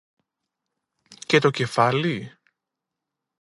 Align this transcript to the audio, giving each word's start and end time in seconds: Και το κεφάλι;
Και 1.25 1.39
το 1.39 1.49
κεφάλι; 1.51 2.37